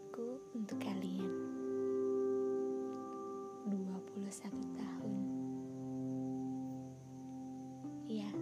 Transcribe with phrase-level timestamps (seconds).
[0.00, 1.28] diriku untuk kalian.
[3.68, 4.48] 21
[4.80, 5.16] tahun.
[8.08, 8.32] Ya,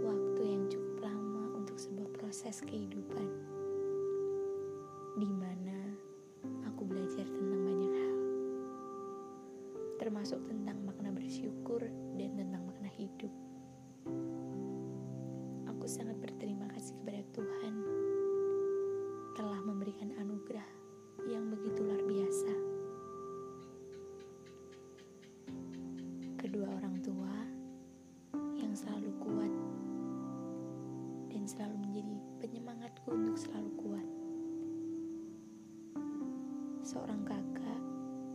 [0.00, 3.28] waktu yang cukup lama untuk sebuah proses kehidupan.
[5.20, 5.92] Di mana
[6.64, 8.16] aku belajar tentang banyak hal.
[10.00, 10.57] Termasuk tentang
[26.48, 27.34] Kedua orang tua
[28.56, 29.52] yang selalu kuat
[31.28, 34.08] dan selalu menjadi penyemangatku untuk selalu kuat.
[36.80, 37.82] Seorang kakak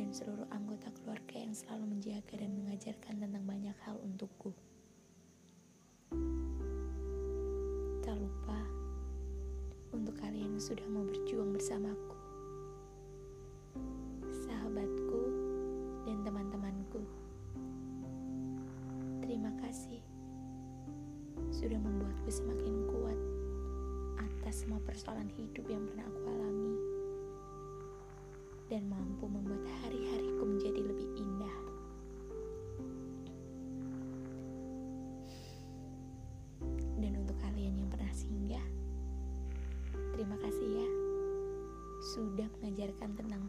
[0.00, 4.56] dan seluruh anggota keluarga yang selalu menjaga dan mengajarkan tentang banyak hal untukku.
[8.00, 8.60] Tak lupa
[9.92, 12.17] untuk kalian yang sudah mau berjuang bersamaku.
[21.58, 23.18] Sudah membuatku semakin kuat
[24.22, 26.74] atas semua persoalan hidup yang pernah aku alami
[28.70, 31.56] dan mampu membuat hari-hariku menjadi lebih indah.
[37.02, 38.66] Dan untuk kalian yang pernah singgah,
[40.14, 40.88] terima kasih ya
[42.14, 43.42] sudah mengajarkan tentang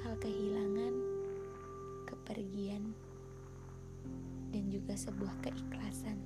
[0.00, 0.96] hal kehilangan,
[2.08, 2.96] kepergian,
[4.48, 6.16] dan juga sebuah keikhlasan.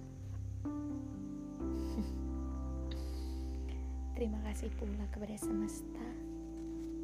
[4.15, 6.07] Terima kasih pula kepada semesta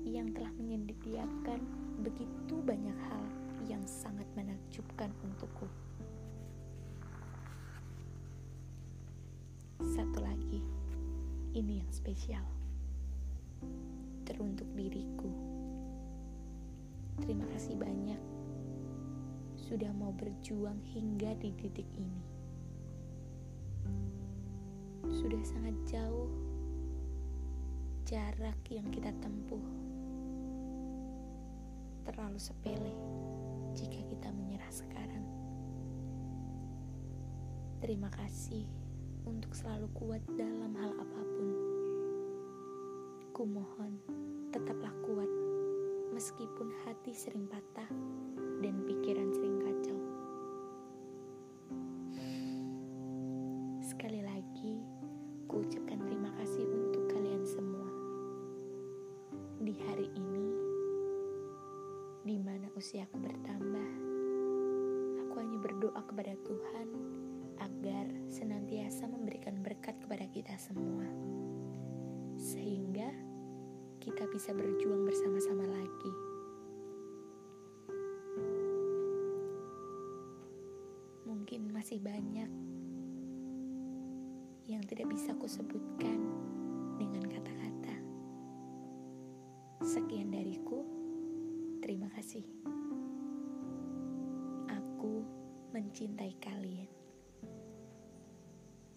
[0.07, 1.59] yang telah menyediakan
[2.07, 3.25] begitu banyak hal
[3.67, 5.67] yang sangat menakjubkan untukku.
[9.83, 10.63] Satu lagi,
[11.53, 12.47] ini yang spesial.
[14.25, 15.29] Teruntuk diriku.
[17.21, 18.23] Terima kasih banyak
[19.61, 22.40] sudah mau berjuang hingga di titik ini.
[25.11, 26.31] Sudah sangat jauh
[28.07, 29.63] jarak yang kita tempuh.
[32.07, 32.95] Terlalu sepele
[33.75, 35.27] jika kita menyerah sekarang.
[37.79, 38.67] Terima kasih
[39.27, 41.49] untuk selalu kuat dalam hal apa pun.
[43.31, 43.93] Kumohon,
[44.51, 45.31] tetaplah kuat
[46.11, 47.89] meskipun hati sering patah
[62.21, 63.91] di mana usiaku bertambah,
[65.25, 66.89] aku hanya berdoa kepada Tuhan
[67.61, 71.09] agar senantiasa memberikan berkat kepada kita semua.
[72.37, 73.09] Sehingga
[74.05, 76.15] kita bisa berjuang bersama-sama lagi.
[81.25, 82.51] Mungkin masih banyak
[84.69, 86.21] yang tidak bisa kusebutkan
[87.01, 87.97] dengan kata-kata.
[89.89, 91.00] Sekian dariku,
[91.81, 92.45] terima kasih.
[94.69, 95.25] Aku
[95.73, 96.93] mencintai kalian.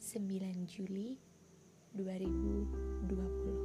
[0.04, 1.16] 9 Juli
[1.96, 3.63] 2020